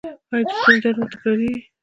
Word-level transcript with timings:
ایا 0.33 0.39
د 0.47 0.49
ستوني 0.57 0.79
درد 0.83 0.97
مو 0.99 1.07
تکراریږي؟ 1.13 1.59